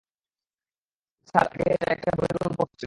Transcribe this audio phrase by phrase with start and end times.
[1.27, 2.79] Sir, আগে এটা একটা বহির্গমন পথ ছিল।